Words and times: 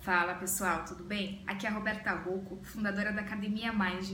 Fala 0.00 0.34
pessoal, 0.34 0.84
tudo 0.84 1.02
bem? 1.02 1.42
Aqui 1.44 1.66
é 1.66 1.68
a 1.68 1.72
Roberta 1.72 2.12
Rocco, 2.12 2.60
fundadora 2.62 3.12
da 3.12 3.20
Academia 3.20 3.72
Mind, 3.72 4.12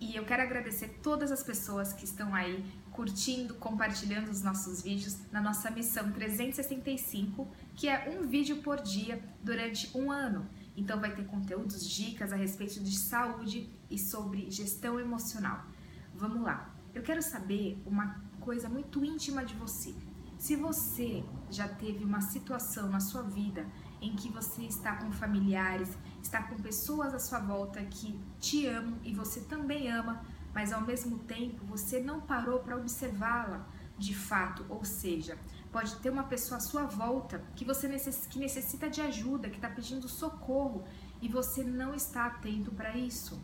e 0.00 0.14
eu 0.14 0.24
quero 0.24 0.40
agradecer 0.40 1.00
todas 1.02 1.32
as 1.32 1.42
pessoas 1.42 1.92
que 1.92 2.04
estão 2.04 2.32
aí 2.32 2.64
curtindo, 2.92 3.54
compartilhando 3.54 4.30
os 4.30 4.40
nossos 4.40 4.82
vídeos 4.82 5.18
na 5.32 5.40
nossa 5.40 5.68
missão 5.68 6.12
365, 6.12 7.46
que 7.74 7.88
é 7.88 8.16
um 8.16 8.26
vídeo 8.26 8.62
por 8.62 8.80
dia 8.80 9.20
durante 9.42 9.90
um 9.98 10.12
ano. 10.12 10.48
Então 10.76 11.00
vai 11.00 11.12
ter 11.12 11.26
conteúdos, 11.26 11.86
dicas 11.88 12.32
a 12.32 12.36
respeito 12.36 12.78
de 12.78 12.96
saúde 12.96 13.68
e 13.90 13.98
sobre 13.98 14.48
gestão 14.48 15.00
emocional. 15.00 15.66
Vamos 16.14 16.42
lá. 16.42 16.72
Eu 16.94 17.02
quero 17.02 17.20
saber 17.20 17.82
uma 17.84 18.22
coisa 18.40 18.68
muito 18.68 19.04
íntima 19.04 19.44
de 19.44 19.54
você. 19.54 19.92
Se 20.38 20.54
você 20.54 21.24
já 21.50 21.66
teve 21.66 22.04
uma 22.04 22.20
situação 22.20 22.88
na 22.88 23.00
sua 23.00 23.22
vida 23.22 23.66
em 24.00 24.14
que 24.14 24.30
você 24.30 24.62
está 24.62 24.96
com 24.96 25.10
familiares, 25.10 25.96
está 26.22 26.42
com 26.42 26.56
pessoas 26.56 27.14
à 27.14 27.18
sua 27.18 27.38
volta 27.38 27.82
que 27.84 28.20
te 28.38 28.66
amam 28.66 28.98
e 29.02 29.14
você 29.14 29.40
também 29.40 29.90
ama, 29.90 30.22
mas 30.54 30.72
ao 30.72 30.82
mesmo 30.82 31.18
tempo 31.20 31.64
você 31.64 32.00
não 32.00 32.20
parou 32.20 32.60
para 32.60 32.76
observá-la 32.76 33.66
de 33.98 34.14
fato, 34.14 34.66
ou 34.68 34.84
seja, 34.84 35.38
pode 35.72 35.96
ter 35.96 36.10
uma 36.10 36.24
pessoa 36.24 36.58
à 36.58 36.60
sua 36.60 36.84
volta 36.84 37.42
que 37.54 37.64
você 37.64 37.88
necess, 37.88 38.26
que 38.26 38.38
necessita 38.38 38.90
de 38.90 39.00
ajuda, 39.00 39.48
que 39.48 39.56
está 39.56 39.70
pedindo 39.70 40.06
socorro 40.06 40.84
e 41.22 41.28
você 41.28 41.64
não 41.64 41.94
está 41.94 42.26
atento 42.26 42.70
para 42.72 42.96
isso. 42.96 43.42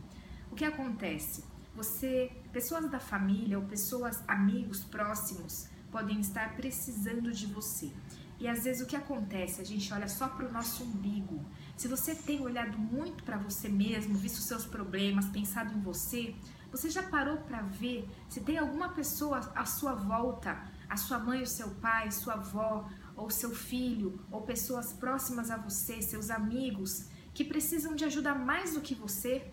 O 0.51 0.55
que 0.55 0.65
acontece? 0.65 1.45
Você, 1.75 2.31
pessoas 2.53 2.91
da 2.91 3.01
família 3.01 3.59
ou 3.59 3.65
pessoas, 3.65 4.23
amigos 4.29 4.85
próximos, 4.85 5.72
podem 5.93 6.19
estar 6.21 6.57
precisando 6.57 7.31
de 7.31 7.47
você. 7.47 7.93
E 8.41 8.49
às 8.49 8.65
vezes 8.65 8.83
o 8.83 8.87
que 8.87 8.97
acontece? 8.97 9.61
A 9.61 9.65
gente 9.65 9.93
olha 9.93 10.09
só 10.09 10.27
para 10.27 10.49
o 10.49 10.53
nosso 10.53 10.83
umbigo. 10.83 11.45
Se 11.77 11.87
você 11.87 12.13
tem 12.13 12.41
olhado 12.41 12.77
muito 12.77 13.23
para 13.23 13.37
você 13.37 13.69
mesmo, 13.69 14.17
visto 14.17 14.39
seus 14.39 14.65
problemas, 14.65 15.27
pensado 15.27 15.73
em 15.73 15.81
você, 15.81 16.35
você 16.73 16.91
já 16.91 17.03
parou 17.03 17.37
para 17.37 17.61
ver 17.61 18.09
se 18.29 18.41
tem 18.41 18.59
alguma 18.59 18.89
pessoa 18.89 19.39
à 19.55 19.65
sua 19.65 19.95
volta, 19.95 20.61
a 20.89 20.97
sua 20.97 21.19
mãe, 21.19 21.43
o 21.43 21.47
seu 21.47 21.69
pai, 21.77 22.11
sua 22.11 22.35
avó, 22.35 22.89
ou 23.15 23.31
seu 23.31 23.55
filho, 23.55 24.19
ou 24.31 24.41
pessoas 24.41 24.93
próximas 24.93 25.51
a 25.51 25.57
você, 25.57 26.01
seus 26.01 26.31
amigos, 26.31 27.07
que 27.35 27.45
precisam 27.45 27.95
de 27.95 28.05
ajuda 28.05 28.35
mais 28.35 28.75
do 28.75 28.81
que 28.81 28.95
você? 28.95 29.47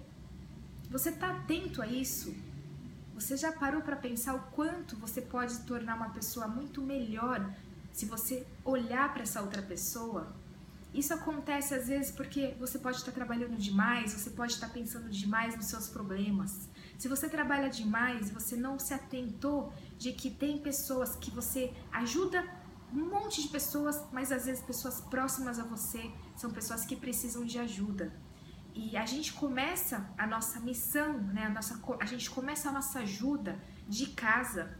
Você 0.89 1.09
está 1.09 1.31
atento 1.31 1.81
a 1.81 1.88
isso? 1.88 2.33
Você 3.20 3.36
já 3.36 3.52
parou 3.52 3.81
para 3.81 3.98
pensar 3.98 4.34
o 4.34 4.39
quanto 4.53 4.95
você 4.95 5.22
pode 5.22 5.52
se 5.52 5.64
tornar 5.64 5.95
uma 5.95 6.09
pessoa 6.09 6.48
muito 6.48 6.81
melhor 6.81 7.53
se 7.92 8.06
você 8.06 8.48
olhar 8.64 9.14
para 9.14 9.23
essa 9.23 9.42
outra 9.42 9.62
pessoa? 9.62 10.34
Isso 10.94 11.14
acontece 11.14 11.73
às 11.73 11.90
vezes 11.90 12.12
porque 12.12 12.56
você 12.58 12.80
pode 12.80 12.95
estar 12.95 13.12
trabalhando 13.12 13.58
demais, 13.58 14.14
você 14.14 14.30
pode 14.30 14.53
estar 14.53 14.70
pensando 14.70 15.09
demais 15.09 15.53
nos 15.58 15.66
seus 15.66 15.90
problemas. 15.90 16.70
Se 16.97 17.09
você 17.09 17.28
trabalha 17.28 17.70
demais, 17.70 18.31
você 18.31 18.56
não 18.56 18.80
se 18.80 18.94
atentou 18.94 19.73
de 19.97 20.14
que 20.14 20.31
tem 20.31 20.58
pessoas 20.58 21.17
que 21.17 21.30
você 21.30 21.73
ajuda 21.92 22.42
um 22.94 23.06
monte 23.09 23.42
de 23.42 23.50
pessoas, 23.50 24.02
mas 24.14 24.31
às 24.31 24.45
vezes 24.45 24.64
pessoas 24.64 25.02
próximas 25.02 25.59
a 25.59 25.64
você 25.64 26.09
são 26.38 26.52
pessoas 26.52 26.86
que 26.86 26.95
precisam 26.95 27.44
de 27.44 27.59
ajuda. 27.59 28.14
E 28.73 28.95
a 28.95 29.06
gente 29.06 29.34
começa 29.34 30.09
a 30.17 30.25
nossa 30.28 30.59
missão, 30.59 31.20
né? 31.20 31.45
a, 31.45 31.50
nossa, 31.50 31.81
a 32.00 32.06
gente 32.06 32.30
começa 32.30 32.70
a 32.70 32.72
nossa 32.72 33.00
ajuda 33.00 33.59
de 33.88 34.08
casa. 34.08 34.78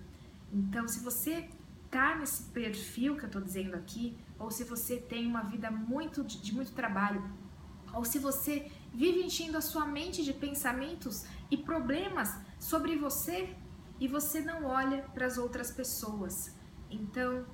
Então, 0.52 0.88
se 0.88 1.00
você 1.00 1.50
tá 1.90 2.16
nesse 2.16 2.44
perfil 2.44 3.17
que 3.17 3.26
eu 3.26 3.30
tô 3.30 3.42
dizendo 3.42 3.76
aqui, 3.76 4.17
ou 4.38 4.52
se 4.52 4.64
você 4.64 4.98
tem 4.98 5.26
uma 5.26 5.42
vida 5.42 5.70
muito 5.72 6.23
de 6.23 6.54
muito 6.54 6.72
trabalho, 6.72 7.23
ou 7.94 8.06
se 8.06 8.20
você 8.20 8.72
vive 8.94 9.23
enchendo 9.23 9.58
a 9.58 9.62
sua 9.62 9.86
mente 9.86 10.23
de 10.23 10.34
pensamentos 10.34 11.26
e 11.50 11.58
problemas 11.58 12.38
sobre 12.60 12.95
você 12.95 13.56
e 14.00 14.08
você 14.08 14.42
não 14.42 14.66
olha 14.66 15.02
para 15.14 15.26
as 15.26 15.38
outras 15.38 15.72
pessoas. 15.72 16.55
Então, 16.89 17.45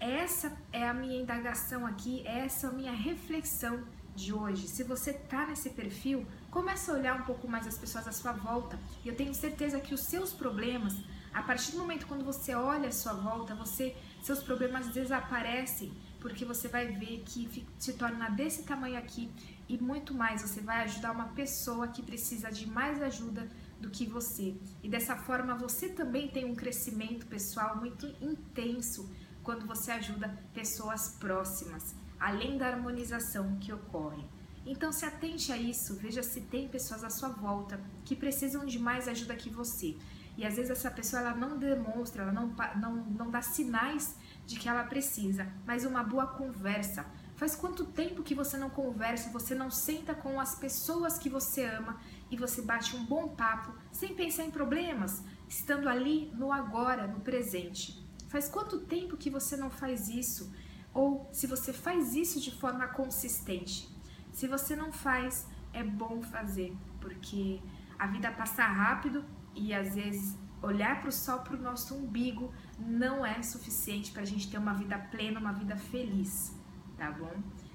essa 0.00 0.56
é 0.72 0.88
a 0.88 0.94
minha 0.94 1.20
indagação 1.20 1.86
aqui, 1.86 2.26
essa 2.26 2.66
é 2.66 2.70
a 2.70 2.72
minha 2.72 2.92
reflexão 2.92 3.84
de 4.14 4.32
hoje, 4.32 4.68
se 4.68 4.82
você 4.84 5.10
está 5.10 5.46
nesse 5.46 5.70
perfil, 5.70 6.26
começa 6.50 6.92
a 6.92 6.94
olhar 6.94 7.20
um 7.20 7.24
pouco 7.24 7.48
mais 7.48 7.66
as 7.66 7.78
pessoas 7.78 8.06
à 8.06 8.12
sua 8.12 8.32
volta. 8.32 8.78
E 9.04 9.08
eu 9.08 9.16
tenho 9.16 9.34
certeza 9.34 9.80
que 9.80 9.94
os 9.94 10.02
seus 10.02 10.32
problemas, 10.32 10.94
a 11.32 11.42
partir 11.42 11.72
do 11.72 11.78
momento 11.78 12.06
quando 12.06 12.24
você 12.24 12.54
olha 12.54 12.88
à 12.88 12.92
sua 12.92 13.14
volta, 13.14 13.54
você, 13.54 13.96
seus 14.22 14.42
problemas 14.42 14.88
desaparecem, 14.88 15.92
porque 16.20 16.44
você 16.44 16.68
vai 16.68 16.88
ver 16.88 17.22
que 17.24 17.66
se 17.78 17.94
torna 17.94 18.28
desse 18.30 18.62
tamanho 18.64 18.98
aqui 18.98 19.30
e 19.68 19.78
muito 19.78 20.14
mais. 20.14 20.42
Você 20.42 20.60
vai 20.60 20.84
ajudar 20.84 21.12
uma 21.12 21.28
pessoa 21.28 21.88
que 21.88 22.02
precisa 22.02 22.50
de 22.50 22.66
mais 22.66 23.02
ajuda 23.02 23.48
do 23.80 23.90
que 23.90 24.06
você. 24.06 24.54
E 24.82 24.88
dessa 24.88 25.16
forma 25.16 25.56
você 25.56 25.88
também 25.88 26.28
tem 26.28 26.44
um 26.44 26.54
crescimento 26.54 27.26
pessoal 27.26 27.76
muito 27.76 28.06
intenso 28.20 29.10
quando 29.42 29.66
você 29.66 29.90
ajuda 29.90 30.38
pessoas 30.54 31.16
próximas 31.18 31.94
além 32.22 32.56
da 32.56 32.68
harmonização 32.68 33.56
que 33.58 33.72
ocorre. 33.72 34.24
Então 34.64 34.92
se 34.92 35.04
atente 35.04 35.50
a 35.50 35.56
isso, 35.56 35.96
veja 35.96 36.22
se 36.22 36.40
tem 36.42 36.68
pessoas 36.68 37.02
à 37.02 37.10
sua 37.10 37.30
volta 37.30 37.80
que 38.04 38.14
precisam 38.14 38.64
de 38.64 38.78
mais 38.78 39.08
ajuda 39.08 39.34
que 39.34 39.50
você. 39.50 39.96
E 40.38 40.46
às 40.46 40.54
vezes 40.54 40.70
essa 40.70 40.90
pessoa 40.90 41.20
ela 41.20 41.34
não 41.34 41.58
demonstra, 41.58 42.22
ela 42.22 42.32
não, 42.32 42.54
não, 42.80 42.96
não 43.06 43.30
dá 43.30 43.42
sinais 43.42 44.14
de 44.46 44.56
que 44.56 44.68
ela 44.68 44.84
precisa, 44.84 45.52
mas 45.66 45.84
uma 45.84 46.04
boa 46.04 46.28
conversa. 46.28 47.04
Faz 47.34 47.56
quanto 47.56 47.84
tempo 47.86 48.22
que 48.22 48.36
você 48.36 48.56
não 48.56 48.70
conversa, 48.70 49.30
você 49.30 49.52
não 49.52 49.68
senta 49.68 50.14
com 50.14 50.38
as 50.38 50.54
pessoas 50.54 51.18
que 51.18 51.28
você 51.28 51.64
ama 51.64 52.00
e 52.30 52.36
você 52.36 52.62
bate 52.62 52.94
um 52.94 53.04
bom 53.04 53.30
papo 53.30 53.74
sem 53.90 54.14
pensar 54.14 54.44
em 54.44 54.50
problemas, 54.52 55.24
estando 55.48 55.88
ali 55.88 56.30
no 56.36 56.52
agora, 56.52 57.08
no 57.08 57.18
presente. 57.18 58.00
Faz 58.28 58.48
quanto 58.48 58.78
tempo 58.78 59.16
que 59.16 59.28
você 59.28 59.56
não 59.56 59.70
faz 59.70 60.08
isso? 60.08 60.52
Ou 60.94 61.28
se 61.32 61.46
você 61.46 61.72
faz 61.72 62.14
isso 62.14 62.40
de 62.40 62.50
forma 62.50 62.86
consistente. 62.88 63.88
Se 64.32 64.46
você 64.46 64.74
não 64.76 64.92
faz, 64.92 65.46
é 65.72 65.82
bom 65.82 66.22
fazer, 66.22 66.74
porque 67.00 67.60
a 67.98 68.06
vida 68.06 68.30
passa 68.30 68.64
rápido 68.64 69.24
e 69.54 69.72
às 69.74 69.94
vezes 69.94 70.36
olhar 70.62 71.00
para 71.00 71.08
o 71.08 71.12
sol 71.12 71.40
para 71.40 71.56
o 71.56 71.60
nosso 71.60 71.94
umbigo 71.94 72.52
não 72.78 73.26
é 73.26 73.42
suficiente 73.42 74.12
para 74.12 74.22
a 74.22 74.26
gente 74.26 74.50
ter 74.50 74.58
uma 74.58 74.74
vida 74.74 74.98
plena, 74.98 75.40
uma 75.40 75.52
vida 75.52 75.76
feliz, 75.76 76.54
tá 76.96 77.10
bom? 77.10 77.32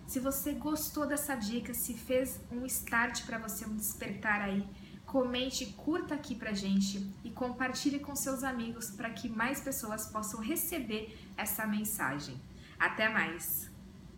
Se 0.08 0.20
você 0.20 0.54
gostou 0.54 1.06
dessa 1.06 1.36
dica, 1.36 1.74
se 1.74 1.94
fez 1.94 2.40
um 2.50 2.66
start 2.66 3.26
para 3.26 3.38
você, 3.38 3.66
um 3.66 3.76
despertar 3.76 4.42
aí, 4.42 4.66
comente, 5.06 5.66
curta 5.74 6.16
aqui 6.16 6.34
pra 6.34 6.54
gente 6.54 7.14
e 7.24 7.30
compartilhe 7.30 8.00
com 8.00 8.16
seus 8.16 8.44
amigos 8.44 8.90
para 8.90 9.10
que 9.10 9.28
mais 9.28 9.60
pessoas 9.60 10.08
possam 10.08 10.40
receber 10.40 11.18
essa 11.36 11.68
mensagem. 11.68 12.40
Até 12.80 13.10
mais! 13.10 13.77